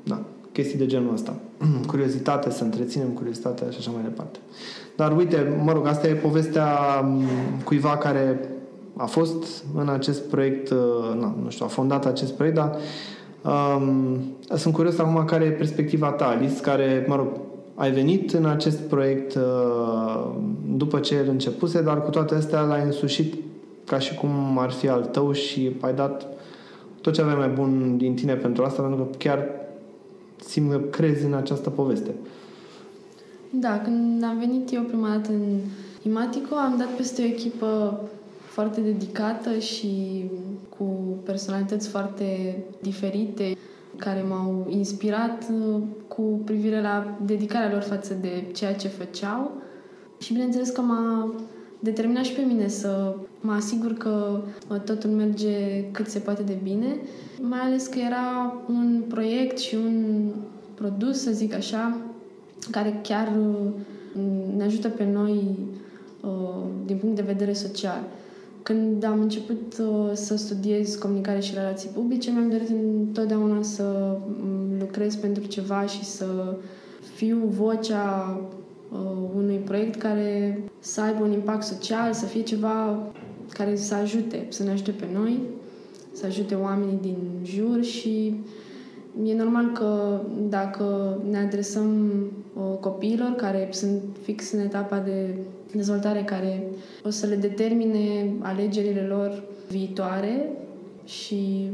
da, 0.05 0.23
chestii 0.53 0.79
de 0.79 0.87
genul 0.87 1.13
ăsta. 1.13 1.35
Curiozitate, 1.87 2.51
să 2.51 2.65
întreținem 2.65 3.09
curiozitatea 3.09 3.71
și 3.71 3.77
așa 3.79 3.91
mai 3.91 4.03
departe. 4.03 4.39
Dar 4.97 5.17
uite, 5.17 5.61
mă 5.65 5.73
rog, 5.73 5.87
asta 5.87 6.09
e 6.09 6.15
povestea 6.15 6.69
cuiva 7.65 7.97
care 7.97 8.52
a 8.97 9.07
fost 9.07 9.65
în 9.75 9.89
acest 9.89 10.23
proiect, 10.23 10.71
uh, 10.71 11.21
na, 11.21 11.35
nu 11.43 11.51
știu, 11.51 11.65
a 11.65 11.69
fondat 11.69 12.07
acest 12.07 12.33
proiect, 12.33 12.57
dar 12.57 12.77
um, 13.45 14.19
sunt 14.57 14.75
curios 14.75 14.99
acum 14.99 15.25
care 15.25 15.45
e 15.45 15.51
perspectiva 15.51 16.11
ta, 16.11 16.27
Alice, 16.27 16.61
care, 16.61 17.05
mă 17.09 17.17
rog, 17.17 17.29
ai 17.75 17.91
venit 17.91 18.33
în 18.33 18.45
acest 18.45 18.79
proiect 18.79 19.35
uh, 19.35 20.31
după 20.77 20.99
ce 20.99 21.15
el 21.15 21.29
începuse, 21.29 21.83
dar 21.83 22.03
cu 22.03 22.11
toate 22.11 22.35
astea 22.35 22.61
l-ai 22.61 22.83
însușit 22.85 23.35
ca 23.85 23.99
și 23.99 24.15
cum 24.15 24.59
ar 24.59 24.71
fi 24.71 24.89
al 24.89 25.05
tău 25.05 25.33
și 25.33 25.77
ai 25.81 25.95
dat 25.95 26.27
tot 27.01 27.13
ce 27.13 27.21
avea 27.21 27.35
mai 27.35 27.49
bun 27.49 27.97
din 27.97 28.15
tine 28.15 28.35
pentru 28.35 28.65
asta, 28.65 28.83
pentru 28.83 29.05
că 29.05 29.11
chiar 29.19 29.49
simt 30.45 30.71
că 30.71 30.77
crezi 30.77 31.25
în 31.25 31.35
această 31.35 31.71
poveste. 31.71 32.11
Da, 33.51 33.81
când 33.85 34.25
am 34.25 34.39
venit 34.39 34.73
eu 34.73 34.83
prima 34.83 35.09
dată 35.09 35.31
în 35.31 35.59
Imatico, 36.03 36.55
am 36.55 36.75
dat 36.79 36.89
peste 36.97 37.23
o 37.23 37.25
echipă 37.25 38.01
foarte 38.53 38.81
dedicată 38.81 39.59
și 39.59 40.25
cu 40.79 40.85
personalități 41.25 41.89
foarte 41.89 42.57
diferite 42.81 43.57
care 43.97 44.23
m-au 44.29 44.67
inspirat 44.71 45.47
uh, 45.51 45.81
cu 46.09 46.23
privire 46.45 46.81
la 46.81 47.19
dedicarea 47.25 47.71
lor 47.71 47.83
față 47.83 48.15
de 48.15 48.45
ceea 48.55 48.75
ce 48.75 48.89
făceau. 48.89 49.53
Și 50.19 50.33
bineînțeles 50.33 50.71
că 50.71 50.81
m-a, 50.81 51.35
determinat 51.79 52.25
și 52.25 52.33
pe 52.33 52.41
mine 52.41 52.69
să 52.69 53.15
mă 53.41 53.53
asigur 53.53 53.93
că 53.93 54.41
totul 54.85 55.11
merge 55.11 55.85
cât 55.91 56.07
se 56.07 56.19
poate 56.19 56.43
de 56.43 56.59
bine, 56.63 56.97
mai 57.41 57.61
ales 57.61 57.87
că 57.87 57.99
era 57.99 58.61
un 58.69 59.03
proiect 59.09 59.59
și 59.59 59.75
un 59.75 60.29
produs, 60.75 61.23
să 61.23 61.31
zic 61.31 61.55
așa, 61.55 61.97
care 62.71 63.01
chiar 63.03 63.33
ne 64.57 64.65
ajută 64.65 64.89
pe 64.89 65.05
noi 65.05 65.59
din 66.87 66.97
punct 66.97 67.17
de 67.17 67.23
vedere 67.23 67.53
social. 67.53 68.05
Când 68.62 69.04
am 69.04 69.21
început 69.21 69.76
uh, 69.81 70.11
să 70.12 70.37
studiez 70.37 70.95
comunicare 70.95 71.40
și 71.40 71.54
relații 71.54 71.88
publice, 71.88 72.31
mi-am 72.31 72.50
dorit 72.50 72.69
întotdeauna 72.69 73.62
să 73.62 74.16
mm, 74.42 74.78
lucrez 74.78 75.16
pentru 75.16 75.45
ceva 75.45 75.87
și 75.87 76.04
să 76.04 76.57
fiu 77.14 77.38
vocea 77.47 78.40
uh, 78.92 78.99
unui 79.37 79.57
proiect 79.57 80.00
care 80.00 80.62
să 80.78 81.00
aibă 81.00 81.25
un 81.25 81.33
impact 81.33 81.62
social, 81.62 82.12
să 82.12 82.25
fie 82.25 82.42
ceva 82.42 82.99
care 83.49 83.76
să 83.76 83.95
ajute, 83.95 84.47
să 84.49 84.62
ne 84.62 84.71
ajute 84.71 84.90
pe 84.90 85.07
noi, 85.12 85.40
să 86.12 86.26
ajute 86.26 86.54
oamenii 86.54 86.99
din 87.02 87.16
jur 87.45 87.83
și 87.83 88.35
e 89.25 89.35
normal 89.35 89.73
că 89.73 90.21
dacă 90.49 91.19
ne 91.31 91.38
adresăm 91.38 92.11
uh, 92.54 92.78
copiilor 92.81 93.31
care 93.31 93.69
sunt 93.71 94.02
fix 94.23 94.52
în 94.52 94.61
etapa 94.61 94.99
de 94.99 95.35
dezvoltare 95.73 96.23
care 96.23 96.66
o 97.04 97.11
să 97.11 97.26
le 97.26 97.37
determine 97.37 98.33
alegerile 98.40 99.00
lor 99.00 99.42
viitoare 99.69 100.52
și 101.04 101.71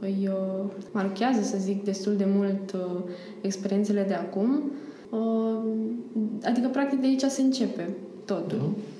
îi 0.00 0.28
uh, 0.28 0.70
marchează, 0.92 1.42
să 1.42 1.56
zic, 1.58 1.84
destul 1.84 2.16
de 2.16 2.26
mult 2.34 2.72
uh, 2.72 3.02
experiențele 3.40 4.04
de 4.08 4.14
acum. 4.14 4.70
Uh, 5.10 5.58
adică, 6.44 6.68
practic, 6.68 7.00
de 7.00 7.06
aici 7.06 7.22
se 7.22 7.42
începe 7.42 7.88
totul. 8.24 8.58
Uh-huh. 8.58 8.96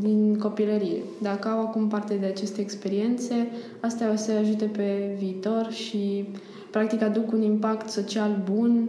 Din 0.00 0.38
copilărie. 0.38 1.02
Dacă 1.22 1.48
au 1.48 1.60
acum 1.60 1.88
parte 1.88 2.14
de 2.14 2.26
aceste 2.26 2.60
experiențe, 2.60 3.34
astea 3.80 4.12
o 4.12 4.16
să 4.16 4.32
ajute 4.32 4.64
pe 4.64 5.16
viitor 5.18 5.70
și, 5.70 6.28
practic, 6.72 7.02
aduc 7.02 7.32
un 7.32 7.42
impact 7.42 7.88
social 7.88 8.42
bun 8.52 8.88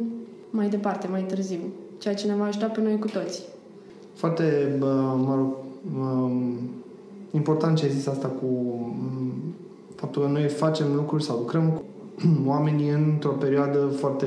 mai 0.50 0.70
departe, 0.70 1.08
mai 1.08 1.22
târziu. 1.22 1.60
Ceea 1.98 2.14
ce 2.14 2.28
ne 2.28 2.36
va 2.36 2.46
ajuta 2.46 2.66
pe 2.66 2.82
noi 2.82 3.00
cu 3.00 3.08
toții 3.08 3.44
foarte, 4.14 4.76
mă 5.18 5.36
rog, 5.36 5.54
important 7.32 7.78
ce 7.78 7.86
ai 7.86 7.92
zis 7.92 8.08
asta 8.08 8.28
cu 8.28 8.48
faptul 9.96 10.22
că 10.22 10.28
noi 10.28 10.48
facem 10.48 10.86
lucruri 10.96 11.24
sau 11.24 11.38
lucrăm 11.38 11.70
cu 11.70 11.84
oamenii 12.52 12.90
într-o 12.90 13.30
perioadă 13.32 13.78
foarte 13.78 14.26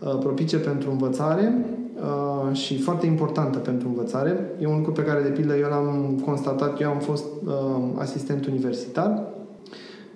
uh, 0.00 0.18
propice 0.18 0.56
pentru 0.56 0.90
învățare 0.90 1.64
uh, 1.96 2.56
și 2.56 2.78
foarte 2.78 3.06
importantă 3.06 3.58
pentru 3.58 3.88
învățare. 3.88 4.50
E 4.60 4.66
un 4.66 4.76
lucru 4.76 4.92
pe 4.92 5.04
care, 5.04 5.22
de 5.22 5.28
pildă, 5.28 5.56
eu 5.56 5.68
l-am 5.68 6.22
constatat. 6.24 6.80
Eu 6.80 6.90
am 6.90 6.98
fost 6.98 7.24
uh, 7.44 7.52
asistent 7.98 8.46
universitar 8.46 9.24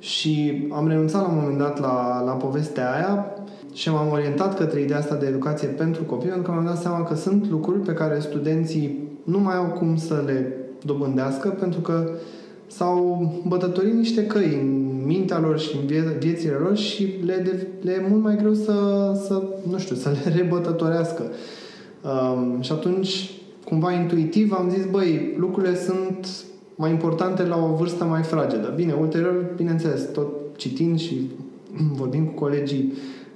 și 0.05 0.67
am 0.73 0.89
renunțat 0.89 1.23
la 1.23 1.29
un 1.29 1.39
moment 1.41 1.59
dat 1.59 1.81
la, 1.81 2.23
la 2.25 2.33
povestea 2.33 2.93
aia 2.93 3.27
și 3.73 3.91
m-am 3.91 4.13
orientat 4.13 4.57
către 4.57 4.81
ideea 4.81 4.99
asta 4.99 5.15
de 5.15 5.27
educație 5.27 5.69
pentru 5.69 6.03
copii, 6.03 6.29
pentru 6.29 6.47
că 6.47 6.51
mi-am 6.51 6.65
dat 6.65 6.81
seama 6.81 7.05
că 7.05 7.15
sunt 7.15 7.51
lucruri 7.51 7.79
pe 7.79 7.93
care 7.93 8.19
studenții 8.19 9.09
nu 9.25 9.39
mai 9.39 9.57
au 9.57 9.65
cum 9.65 9.97
să 9.97 10.23
le 10.27 10.57
dobândească, 10.83 11.49
pentru 11.49 11.81
că 11.81 12.11
s-au 12.67 13.33
bătătorit 13.47 13.95
niște 13.95 14.27
căi 14.27 14.59
în 14.63 15.03
mintea 15.07 15.39
lor 15.39 15.59
și 15.59 15.77
în 15.77 15.87
vie- 15.87 16.17
viețile 16.19 16.53
lor 16.53 16.77
și 16.77 17.15
le, 17.25 17.67
le 17.81 17.93
e 17.93 18.07
mult 18.09 18.23
mai 18.23 18.37
greu 18.37 18.55
să, 18.55 18.73
să, 19.27 19.43
nu 19.71 19.79
știu, 19.79 19.97
să 19.97 20.11
le 20.11 20.31
rebătătorească. 20.37 21.23
Um, 22.03 22.61
și 22.61 22.73
atunci, 22.73 23.31
cumva 23.65 23.93
intuitiv, 23.93 24.53
am 24.53 24.71
zis, 24.71 24.85
băi, 24.91 25.35
lucrurile 25.39 25.77
sunt 25.77 26.29
mai 26.75 26.91
importante 26.91 27.43
la 27.43 27.57
o 27.57 27.75
vârstă 27.75 28.05
mai 28.05 28.23
fragedă. 28.23 28.73
Bine, 28.77 28.93
ulterior, 28.93 29.53
bineînțeles, 29.57 30.11
tot 30.13 30.29
citind 30.57 30.99
și 30.99 31.31
vorbind 32.01 32.27
cu 32.27 32.33
colegii 32.33 32.93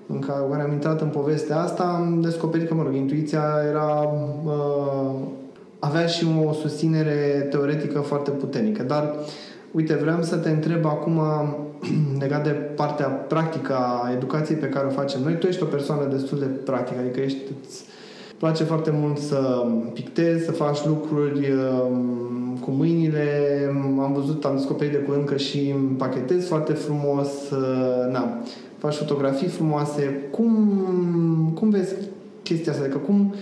în 0.07 0.18
care 0.18 0.62
am 0.62 0.73
intrat 0.73 1.00
în 1.00 1.09
povestea 1.09 1.61
asta, 1.61 1.83
am 1.83 2.21
descoperit 2.21 2.68
că, 2.68 2.75
mă 2.75 2.83
rog, 2.83 2.95
intuiția 2.95 3.45
era... 3.68 4.11
Uh, 4.45 5.37
avea 5.78 6.07
și 6.07 6.26
o 6.47 6.52
susținere 6.52 7.47
teoretică 7.50 8.00
foarte 8.00 8.30
puternică. 8.30 8.83
Dar, 8.83 9.14
uite, 9.71 9.95
vreau 9.95 10.23
să 10.23 10.37
te 10.37 10.50
întreb 10.50 10.87
acum 10.87 11.21
legat 12.23 12.45
de 12.45 12.50
partea 12.50 13.07
practică 13.07 13.75
a 13.76 14.11
educației 14.12 14.59
pe 14.59 14.68
care 14.68 14.87
o 14.87 14.90
facem 14.90 15.23
noi. 15.23 15.38
Tu 15.38 15.47
ești 15.47 15.62
o 15.62 15.66
persoană 15.66 16.04
destul 16.04 16.38
de 16.38 16.45
practică, 16.45 17.00
adică 17.00 17.21
ești, 17.21 17.38
îți 17.64 17.85
place 18.38 18.64
foarte 18.64 18.90
mult 18.90 19.18
să 19.18 19.66
pictezi, 19.92 20.45
să 20.45 20.52
faci 20.52 20.85
lucruri 20.87 21.50
uh, 21.50 21.87
cu 22.61 22.71
mâinile. 22.71 23.26
Am 24.00 24.12
văzut, 24.14 24.45
am 24.45 24.57
descoperit 24.57 24.92
de 24.92 24.99
curând 24.99 25.25
că 25.25 25.37
și 25.37 25.75
împachetezi 25.76 26.47
foarte 26.47 26.73
frumos. 26.73 27.28
Uh, 27.50 28.12
na 28.12 28.42
faci 28.78 28.95
fotografii 28.95 29.49
frumoase. 29.49 30.28
Cum, 30.30 31.52
cum 31.54 31.71
vezi 31.71 31.95
chestia 32.42 32.73
asta? 32.73 32.85
Adică 32.85 32.99
cum, 32.99 33.35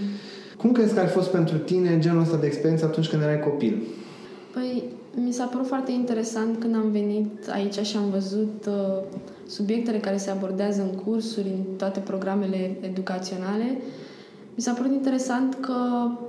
cum 0.56 0.72
crezi 0.72 0.94
că 0.94 1.00
ar 1.00 1.08
fost 1.08 1.30
pentru 1.30 1.56
tine 1.58 1.98
genul 1.98 2.20
ăsta 2.20 2.36
de 2.36 2.46
experiență 2.46 2.84
atunci 2.84 3.08
când 3.08 3.22
erai 3.22 3.40
copil? 3.40 3.82
Păi, 4.54 4.82
mi 5.24 5.32
s-a 5.32 5.44
părut 5.44 5.66
foarte 5.66 5.92
interesant 5.92 6.60
când 6.60 6.74
am 6.74 6.90
venit 6.90 7.48
aici 7.50 7.74
și 7.74 7.96
am 7.96 8.10
văzut 8.10 8.66
uh, 8.68 9.02
subiectele 9.46 9.98
care 9.98 10.16
se 10.16 10.30
abordează 10.30 10.82
în 10.82 10.98
cursuri, 10.98 11.48
în 11.48 11.76
toate 11.76 12.00
programele 12.00 12.76
educaționale. 12.80 13.78
Mi 14.56 14.62
s-a 14.62 14.72
părut 14.72 14.92
interesant 14.92 15.54
că 15.54 15.74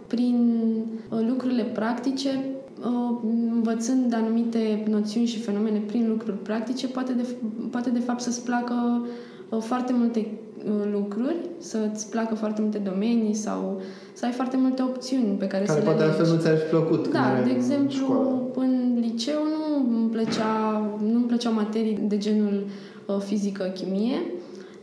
prin 0.07 0.63
uh, 1.09 1.19
lucrurile 1.27 1.63
practice 1.63 2.57
Uh, 2.85 3.17
învățând 3.53 4.13
anumite 4.13 4.83
noțiuni 4.89 5.27
și 5.27 5.39
fenomene 5.39 5.83
prin 5.87 6.07
lucruri 6.09 6.37
practice, 6.37 6.87
poate 6.87 7.13
de, 7.13 7.25
poate 7.71 7.89
de 7.89 7.99
fapt 7.99 8.21
să-ți 8.21 8.43
placă 8.43 9.07
uh, 9.49 9.61
foarte 9.61 9.93
multe 9.93 10.27
uh, 10.65 10.89
lucruri, 10.91 11.35
să-ți 11.57 12.09
placă 12.09 12.35
foarte 12.35 12.61
multe 12.61 12.77
domenii 12.77 13.33
sau 13.33 13.81
să 14.13 14.25
ai 14.25 14.31
foarte 14.31 14.57
multe 14.57 14.81
opțiuni 14.81 15.35
pe 15.37 15.47
care, 15.47 15.63
care 15.63 15.79
să 15.79 15.85
poate 15.85 15.99
le 15.99 16.05
altfel 16.05 16.27
nu 16.33 16.39
ți-ar 16.39 16.57
fi 16.57 16.69
plăcut. 16.69 17.11
Da, 17.11 17.41
de 17.43 17.51
exemplu, 17.51 18.41
în, 18.55 18.63
în 18.63 18.99
liceu 18.99 19.39
nu 19.43 19.97
îmi 19.97 20.09
plăcea, 20.09 20.81
nu 21.11 21.15
îmi 21.15 21.25
plăceau 21.25 21.53
materii 21.53 21.99
de 22.07 22.17
genul 22.17 22.65
fizică, 23.19 23.63
chimie, 23.63 24.17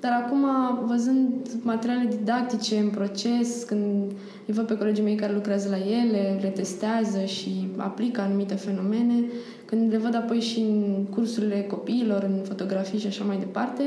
dar 0.05 0.23
acum, 0.27 0.47
văzând 0.87 1.49
materiale 1.63 2.09
didactice 2.19 2.79
în 2.79 2.89
proces, 2.89 3.63
când 3.63 4.13
îi 4.47 4.55
văd 4.55 4.67
pe 4.67 4.77
colegii 4.77 5.05
mei 5.05 5.15
care 5.15 5.33
lucrează 5.33 5.69
la 5.69 5.77
ele, 5.77 6.39
le 6.41 6.49
testează 6.49 7.25
și 7.25 7.69
aplică 7.77 8.21
anumite 8.21 8.55
fenomene, 8.55 9.25
când 9.65 9.93
le 9.93 9.99
văd 9.99 10.15
apoi 10.15 10.41
și 10.41 10.61
în 10.61 11.07
cursurile 11.11 11.63
copiilor, 11.63 12.23
în 12.23 12.45
fotografii 12.45 12.99
și 12.99 13.07
așa 13.07 13.25
mai 13.25 13.39
departe, 13.39 13.83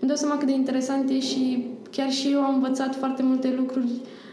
îmi 0.00 0.08
dau 0.08 0.16
seama 0.16 0.36
cât 0.36 0.46
de 0.46 0.52
interesant 0.52 1.10
e 1.10 1.20
și 1.20 1.66
chiar 1.90 2.10
și 2.10 2.32
eu 2.32 2.40
am 2.40 2.54
învățat 2.54 2.94
foarte 2.94 3.22
multe 3.22 3.54
lucruri 3.56 3.90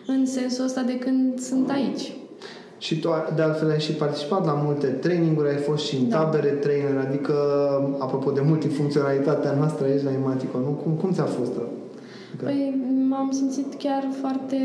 în 0.08 0.26
sensul 0.26 0.64
ăsta 0.66 0.82
de 0.82 0.98
când 0.98 1.40
sunt 1.40 1.70
aici. 1.70 2.12
Și 2.86 3.00
tu, 3.00 3.10
de 3.36 3.42
altfel, 3.42 3.70
ai 3.70 3.80
și 3.80 3.92
participat 3.92 4.46
la 4.46 4.54
multe 4.54 4.88
traininguri, 4.88 5.50
ai 5.50 5.56
fost 5.58 5.86
și 5.86 5.96
în 5.96 6.10
da. 6.10 6.18
tabere 6.18 6.48
trainer, 6.50 6.98
adică, 7.08 7.34
apropo 8.00 8.32
de 8.32 8.42
multifuncționalitatea 8.42 9.52
noastră 9.52 9.86
aici 9.86 10.04
la 10.04 10.12
Imatico, 10.12 10.58
nu? 10.58 10.70
Cum, 10.84 10.92
cum 10.92 11.12
ți-a 11.12 11.24
fost? 11.24 11.52
Adică... 11.52 12.44
Păi, 12.44 12.82
m-am 13.10 13.32
simțit 13.32 13.74
chiar 13.74 14.08
foarte 14.22 14.58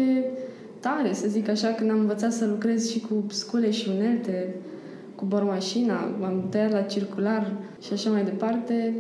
tare, 0.81 1.13
să 1.13 1.29
zic 1.29 1.49
așa, 1.49 1.69
când 1.69 1.91
am 1.91 1.99
învățat 1.99 2.33
să 2.33 2.47
lucrez 2.47 2.91
și 2.91 3.01
cu 3.01 3.25
scule 3.29 3.71
și 3.71 3.91
unelte, 3.97 4.55
cu 5.15 5.25
bormașina, 5.25 5.95
am 6.23 6.45
tăiat 6.49 6.73
la 6.73 6.81
circular 6.81 7.53
și 7.81 7.93
așa 7.93 8.11
mai 8.11 8.25
departe, 8.25 8.95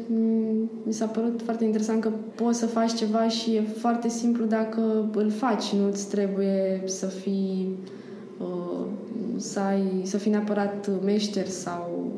mi 0.83 0.93
s-a 0.93 1.07
părut 1.07 1.41
foarte 1.45 1.65
interesant 1.65 2.01
că 2.01 2.11
poți 2.35 2.59
să 2.59 2.67
faci 2.67 2.95
ceva 2.95 3.29
și 3.29 3.55
e 3.55 3.63
foarte 3.79 4.09
simplu 4.09 4.45
dacă 4.45 5.11
îl 5.15 5.31
faci, 5.31 5.73
nu 5.73 5.87
îți 5.87 6.09
trebuie 6.09 6.83
să 6.85 7.07
fii 7.07 7.79
uh, 8.39 8.70
să, 9.41 9.61
ai, 9.61 10.03
să 10.05 10.19
fii 10.19 10.31
neapărat 10.31 10.91
meșter 11.05 11.47
sau 11.47 12.13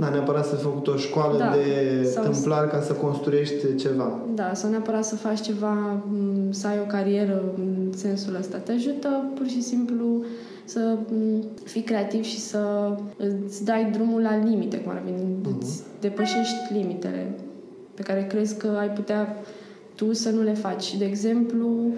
da, 0.00 0.08
neapărat 0.08 0.46
să 0.46 0.54
făcut 0.54 0.86
o 0.86 0.96
școală 0.96 1.38
da, 1.38 1.50
de 1.50 2.20
tâmplar 2.22 2.68
ca 2.68 2.80
să 2.80 2.92
construiești 2.92 3.74
ceva. 3.74 4.18
Da, 4.34 4.54
sau 4.54 4.70
neapărat 4.70 5.04
să 5.04 5.16
faci 5.16 5.40
ceva, 5.40 6.02
să 6.50 6.66
ai 6.66 6.78
o 6.78 6.86
carieră 6.86 7.42
în 7.56 7.92
sensul 7.96 8.34
ăsta. 8.34 8.56
Te 8.56 8.72
ajută 8.72 9.24
pur 9.34 9.46
și 9.46 9.62
simplu 9.62 10.24
să 10.64 10.96
fii 11.64 11.82
creativ 11.82 12.24
și 12.24 12.38
să 12.38 12.94
îți 13.16 13.64
dai 13.64 13.90
drumul 13.92 14.20
la 14.20 14.36
limite, 14.36 14.76
cum 14.76 14.92
ar 14.92 15.02
veni. 15.04 15.16
Uh-huh. 15.18 15.58
Îți 15.58 15.82
depășești 16.00 16.72
limitele 16.72 17.34
pe 17.94 18.02
care 18.02 18.26
crezi 18.26 18.56
că 18.56 18.76
ai 18.78 18.90
putea 18.90 19.36
tu 19.94 20.12
să 20.12 20.30
nu 20.30 20.42
le 20.42 20.54
faci. 20.54 20.96
De 20.96 21.04
exemplu, 21.04 21.92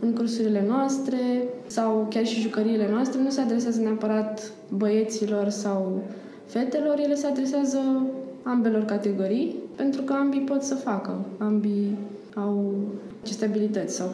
în 0.00 0.12
cursurile 0.12 0.64
noastre 0.68 1.18
sau 1.66 2.06
chiar 2.10 2.26
și 2.26 2.40
jucăriile 2.40 2.88
noastre 2.90 3.20
nu 3.22 3.30
se 3.30 3.40
adresează 3.40 3.80
neapărat 3.80 4.52
băieților 4.68 5.48
sau 5.48 6.02
fetelor, 6.46 6.98
ele 6.98 7.14
se 7.14 7.26
adresează 7.26 7.78
ambelor 8.42 8.84
categorii, 8.84 9.56
pentru 9.76 10.02
că 10.02 10.12
ambii 10.12 10.40
pot 10.40 10.62
să 10.62 10.74
facă, 10.74 11.18
ambii 11.38 11.98
au 12.34 12.74
aceste 13.22 13.44
abilități 13.44 13.94
sau 13.94 14.08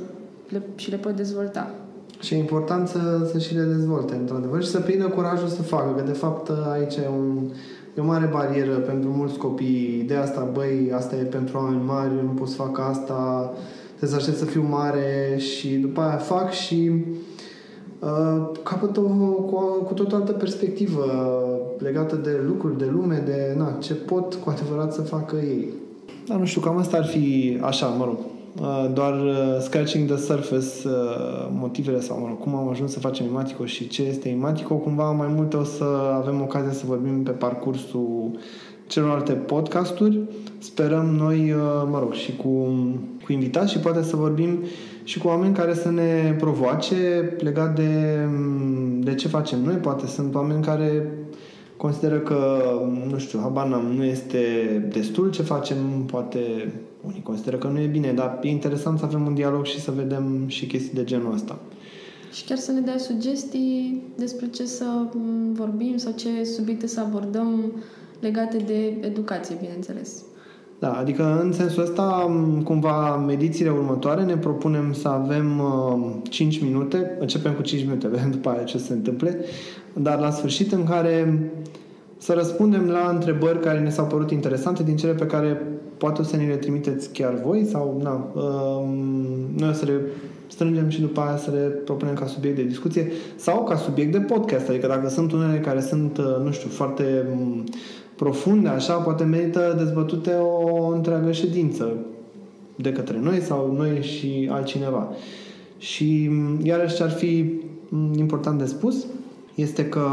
le, 0.49 0.63
și 0.75 0.91
le 0.91 0.97
pot 0.97 1.17
dezvolta. 1.17 1.75
Și 2.21 2.35
e 2.35 2.39
important 2.39 2.89
să, 2.89 3.29
să 3.33 3.39
și 3.39 3.55
le 3.55 3.63
dezvolte, 3.63 4.15
într-adevăr, 4.15 4.63
și 4.63 4.69
să 4.69 4.81
prindă 4.81 5.09
curajul 5.09 5.49
să 5.49 5.63
facă, 5.63 5.95
că 5.97 6.03
de 6.03 6.13
fapt 6.13 6.51
aici 6.73 6.95
e, 6.95 7.09
un, 7.19 7.39
e 7.97 8.01
o 8.01 8.05
mare 8.05 8.27
barieră 8.33 8.75
pentru 8.75 9.11
mulți 9.11 9.39
copii. 9.39 10.01
Ideea 10.03 10.23
asta, 10.23 10.51
băi, 10.53 10.93
asta 10.95 11.17
e 11.17 11.23
pentru 11.23 11.57
oameni 11.57 11.85
mari, 11.85 12.15
eu 12.17 12.23
nu 12.23 12.31
pot 12.31 12.49
să 12.49 12.55
fac 12.55 12.79
asta, 12.79 13.53
trebuie 14.05 14.23
să 14.23 14.31
aștept 14.31 14.49
să 14.49 14.57
fiu 14.59 14.69
mare 14.71 15.37
și 15.39 15.69
după 15.69 16.01
aia 16.01 16.17
fac 16.17 16.53
și 16.53 16.91
uh, 17.99 18.51
capăt 18.63 18.97
o, 18.97 19.01
cu, 19.01 19.57
cu 19.85 19.95
tot 19.95 20.13
o 20.13 20.17
altă 20.17 20.33
perspectivă 20.33 21.05
legată 21.79 22.17
de 22.17 22.41
lucruri, 22.47 22.79
de 22.79 22.89
lume, 22.93 23.23
de 23.25 23.55
na, 23.57 23.77
ce 23.81 23.95
pot 23.95 24.35
cu 24.35 24.51
adevărat 24.51 24.93
să 24.93 25.03
facă 25.03 25.37
ei. 25.37 25.69
Dar 26.27 26.39
nu 26.39 26.45
știu, 26.45 26.61
cam 26.61 26.77
asta 26.77 26.97
ar 26.97 27.05
fi 27.05 27.59
așa, 27.63 27.87
mă 27.87 28.05
rog, 28.05 28.17
Uh, 28.61 28.91
doar 28.93 29.13
uh, 29.13 29.57
scratching 29.61 30.09
the 30.09 30.17
surface 30.17 30.89
uh, 30.89 31.49
motivele 31.51 32.01
sau 32.01 32.21
mă 32.21 32.27
rog, 32.29 32.39
cum 32.39 32.55
am 32.55 32.69
ajuns 32.69 32.93
să 32.93 32.99
facem 32.99 33.27
Imatico 33.27 33.65
și 33.65 33.89
ce 33.89 34.03
este 34.03 34.29
Imatico, 34.29 34.75
cumva 34.75 35.11
mai 35.11 35.27
multe 35.35 35.57
o 35.57 35.65
să 35.65 35.85
avem 36.15 36.41
ocazia 36.41 36.73
să 36.73 36.83
vorbim 36.87 37.23
pe 37.23 37.31
parcursul 37.31 38.31
celorlalte 38.87 39.33
podcasturi. 39.33 40.21
Sperăm 40.59 41.07
noi, 41.07 41.55
mă 41.91 41.99
rog, 41.99 42.13
și 42.13 42.37
cu, 42.37 42.49
cu 43.25 43.33
invitați 43.33 43.73
și 43.73 43.79
poate 43.79 44.03
să 44.03 44.17
vorbim 44.17 44.59
și 45.05 45.19
cu 45.19 45.29
oameni 45.29 45.55
care 45.55 45.75
să 45.75 45.91
ne 45.91 46.35
provoace 46.39 46.97
legat 47.39 47.75
de, 47.75 48.19
de 48.99 49.15
ce 49.15 49.29
facem 49.29 49.63
noi. 49.63 49.75
Poate 49.75 50.07
sunt 50.07 50.35
oameni 50.35 50.63
care 50.63 51.19
consideră 51.77 52.19
că, 52.19 52.63
nu 53.11 53.19
știu, 53.19 53.39
habar 53.39 53.67
n-am, 53.67 53.85
nu 53.97 54.05
este 54.05 54.39
destul 54.93 55.31
ce 55.31 55.43
facem, 55.43 55.77
poate 56.07 56.39
unii 57.07 57.23
consideră 57.23 57.57
că 57.57 57.67
nu 57.67 57.81
e 57.81 57.87
bine, 57.87 58.13
dar 58.13 58.39
e 58.43 58.49
interesant 58.49 58.99
să 58.99 59.05
avem 59.05 59.27
un 59.27 59.35
dialog 59.35 59.65
și 59.65 59.81
să 59.81 59.91
vedem 59.91 60.45
și 60.47 60.67
chestii 60.67 60.95
de 60.95 61.05
genul 61.05 61.33
ăsta. 61.33 61.59
Și 62.33 62.45
chiar 62.45 62.59
să 62.59 62.73
ne 62.73 62.81
dea 62.81 62.99
sugestii 62.99 64.03
despre 64.17 64.47
ce 64.47 64.67
să 64.67 64.85
vorbim 65.53 65.97
sau 65.97 66.13
ce 66.13 66.45
subiecte 66.45 66.87
să 66.87 67.01
abordăm 67.01 67.73
legate 68.21 68.57
de 68.57 68.97
educație, 69.01 69.57
bineînțeles. 69.61 70.23
Da, 70.79 70.93
adică 70.93 71.41
în 71.43 71.53
sensul 71.53 71.83
ăsta, 71.83 72.31
cumva, 72.65 73.27
edițiile 73.31 73.71
următoare 73.71 74.25
ne 74.25 74.37
propunem 74.37 74.93
să 74.93 75.09
avem 75.09 75.59
uh, 75.59 76.13
5 76.23 76.61
minute, 76.63 77.17
începem 77.19 77.53
cu 77.53 77.63
5 77.63 77.83
minute, 77.83 78.09
vedem 78.15 78.31
după 78.31 78.49
aia 78.49 78.63
ce 78.63 78.79
se 78.79 78.93
întâmple, 78.93 79.39
dar 79.93 80.19
la 80.19 80.31
sfârșit 80.31 80.73
în 80.73 80.85
care 80.85 81.39
să 82.19 82.33
răspundem 82.33 82.89
la 82.89 83.11
întrebări 83.13 83.61
care 83.61 83.81
ne 83.81 83.91
s-au 83.91 84.07
părut 84.07 84.31
interesante 84.31 84.83
din 84.83 84.97
cele 84.97 85.13
pe 85.13 85.27
care 85.27 85.63
poate 85.97 86.21
o 86.21 86.25
să 86.25 86.37
ne 86.37 86.47
le 86.47 86.57
trimiteți 86.57 87.13
chiar 87.13 87.41
voi 87.45 87.65
sau 87.65 88.01
na, 88.03 88.31
uh, 88.35 88.89
noi 89.57 89.69
o 89.69 89.73
să 89.73 89.85
le 89.85 90.01
strângem 90.47 90.89
și 90.89 91.01
după 91.01 91.21
aia 91.21 91.37
să 91.37 91.51
le 91.51 91.59
propunem 91.59 92.15
ca 92.15 92.27
subiect 92.27 92.57
de 92.57 92.63
discuție 92.63 93.13
sau 93.37 93.65
ca 93.65 93.77
subiect 93.77 94.13
de 94.13 94.21
podcast. 94.21 94.69
Adică 94.69 94.87
dacă 94.87 95.09
sunt 95.09 95.33
unele 95.33 95.59
care 95.59 95.81
sunt, 95.81 96.19
uh, 96.19 96.45
nu 96.45 96.51
știu, 96.51 96.69
foarte 96.69 97.27
um, 97.33 97.65
profunde, 98.17 98.69
așa, 98.69 98.95
poate 98.95 99.25
merită 99.25 99.75
dezbătute 99.79 100.31
o 100.31 100.87
întreagă 100.87 101.33
ședință 101.33 101.97
de 102.77 102.93
către 102.93 103.19
noi 103.23 103.41
sau 103.41 103.75
noi 103.77 104.03
și 104.03 104.49
altcineva. 104.53 105.09
Și 105.79 106.31
iarăși 106.63 106.95
ce 106.95 107.03
ar 107.03 107.11
fi 107.11 107.53
important 108.17 108.59
de 108.59 108.65
spus 108.65 109.07
este 109.55 109.85
că 109.89 110.07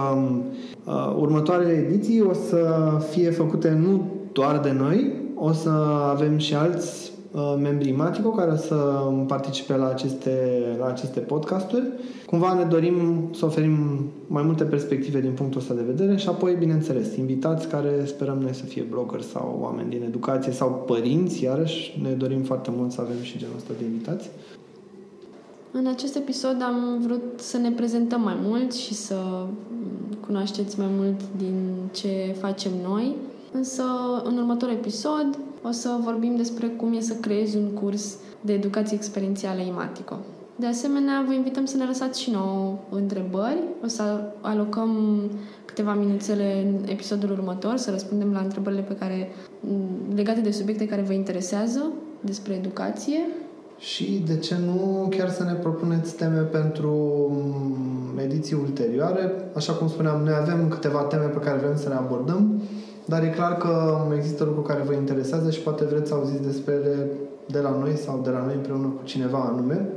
uh, 0.86 1.15
următoarele 1.20 1.72
ediții 1.72 2.22
o 2.22 2.34
să 2.34 2.91
fie 3.10 3.29
făcute 3.29 3.70
nu 3.70 4.12
doar 4.31 4.60
de 4.60 4.72
noi, 4.72 5.13
o 5.36 5.51
să 5.51 5.70
avem 6.10 6.38
și 6.38 6.55
alți 6.55 7.11
uh, 7.11 7.11
membrii 7.62 7.92
Matico 7.92 8.30
care 8.30 8.52
o 8.52 8.56
să 8.56 8.76
participe 9.28 9.76
la 9.76 9.90
aceste, 9.90 10.62
la 10.80 10.86
aceste 10.86 11.20
podcasturi. 11.20 11.88
Cumva 12.26 12.54
ne 12.54 12.64
dorim 12.64 13.30
să 13.34 13.46
oferim 13.46 14.00
mai 14.27 14.44
multe 14.44 14.64
perspective 14.64 15.22
din 15.22 15.32
punctul 15.32 15.60
ăsta 15.60 15.74
de 15.74 15.82
vedere 15.82 16.18
și 16.18 16.27
apoi, 16.27 16.55
bineînțeles, 16.60 17.16
invitați 17.16 17.68
care 17.68 18.05
sperăm 18.05 18.38
noi 18.38 18.53
să 18.53 18.64
fie 18.66 18.86
blogger 18.90 19.22
sau 19.22 19.58
oameni 19.62 19.90
din 19.90 20.03
educație 20.03 20.51
sau 20.51 20.84
părinți, 20.88 21.44
iarăși 21.44 22.00
ne 22.01 22.10
dorim 22.10 22.42
foarte 22.42 22.72
mult 22.75 22.92
să 22.92 23.01
avem 23.01 23.22
și 23.22 23.38
genul 23.38 23.55
ăsta 23.58 23.74
de 23.77 23.86
invitați. 23.86 24.29
În 25.72 25.88
acest 25.88 26.16
episod 26.16 26.62
am 26.62 27.01
vrut 27.01 27.22
să 27.36 27.58
ne 27.58 27.72
prezentăm 27.72 28.22
mai 28.22 28.38
mult 28.44 28.74
și 28.74 28.94
să 28.94 29.16
cunoașteți 30.25 30.79
mai 30.79 30.90
mult 30.98 31.22
din 31.38 31.74
ce 31.92 32.36
facem 32.40 32.72
noi. 32.88 33.16
Însă, 33.51 33.83
în 34.24 34.37
următorul 34.37 34.74
episod, 34.74 35.37
o 35.64 35.72
să 35.72 35.98
vorbim 36.03 36.35
despre 36.35 36.68
cum 36.68 36.94
e 36.94 37.00
să 37.00 37.14
creezi 37.14 37.57
un 37.57 37.70
curs 37.70 38.18
de 38.42 38.53
educație 38.53 38.98
experiențială 38.98 39.61
Imatico. 39.61 40.16
De 40.55 40.68
asemenea, 40.68 41.24
vă 41.27 41.33
invităm 41.33 41.66
să 41.66 41.77
ne 41.77 41.85
lăsați 41.85 42.22
și 42.22 42.31
nouă 42.31 42.77
întrebări. 42.90 43.64
O 43.83 43.87
să 43.87 44.22
alocăm 44.42 45.22
câteva 45.66 45.94
minuțele 45.94 46.66
în 46.66 46.90
episodul 46.90 47.31
următor, 47.31 47.77
să 47.77 47.92
răspundem 47.92 48.31
la 48.31 48.40
întrebările 48.40 48.81
pe 48.81 48.96
care, 48.96 49.31
legate 50.16 50.40
de 50.40 50.51
subiecte 50.51 50.87
care 50.87 51.01
vă 51.01 51.14
interesează 51.14 51.92
despre 52.22 52.53
educație. 52.53 53.20
Și, 53.77 54.24
de 54.27 54.37
ce 54.37 54.55
nu, 54.66 55.07
chiar 55.09 55.29
să 55.29 55.44
ne 55.44 55.53
propuneți 55.53 56.16
teme 56.16 56.40
pentru 56.40 56.96
ediții 58.24 58.55
ulterioare. 58.55 59.31
Așa 59.55 59.74
cum 59.74 59.87
spuneam, 59.87 60.22
noi 60.24 60.33
avem 60.42 60.68
câteva 60.68 61.00
teme 61.00 61.25
pe 61.25 61.40
care 61.40 61.57
vrem 61.57 61.77
să 61.77 61.90
le 61.90 61.96
abordăm 61.96 62.61
dar 63.05 63.24
e 63.24 63.27
clar 63.27 63.57
că 63.57 64.01
există 64.16 64.44
lucruri 64.44 64.68
care 64.68 64.83
vă 64.83 64.94
interesează 64.94 65.51
și 65.51 65.59
poate 65.59 65.83
vreți 65.85 66.07
să 66.07 66.14
auziți 66.14 66.42
despre 66.42 66.74
ele 66.74 67.07
de 67.46 67.59
la 67.59 67.70
noi 67.79 67.96
sau 67.96 68.22
de 68.24 68.29
la 68.29 68.44
noi 68.46 68.55
împreună 68.55 68.87
cu 68.87 69.03
cineva 69.03 69.40
anume. 69.40 69.87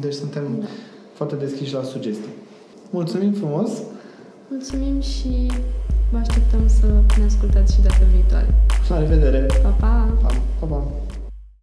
Deci 0.00 0.14
suntem 0.14 0.42
da. 0.60 0.66
foarte 1.12 1.34
deschiși 1.34 1.74
la 1.74 1.82
sugestii. 1.82 2.32
Mulțumim 2.90 3.32
frumos! 3.32 3.70
Mulțumim 4.48 5.00
și 5.00 5.50
vă 6.10 6.18
așteptăm 6.18 6.68
să 6.68 6.86
ne 7.18 7.24
ascultați 7.24 7.74
și 7.74 7.80
data 7.82 8.04
viitoare. 8.12 8.54
La 8.88 8.98
revedere! 8.98 9.46
Pa, 9.62 9.68
pa! 9.68 10.08
Pa, 10.22 10.30
pa, 10.60 10.66
pa. 10.66 10.82